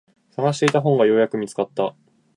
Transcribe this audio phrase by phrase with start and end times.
[0.35, 1.95] 探していた本がようやく見つかった。